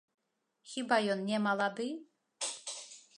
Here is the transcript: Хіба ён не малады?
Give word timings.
Хіба 0.71 0.97
ён 1.15 1.21
не 1.29 1.37
малады? 1.49 1.89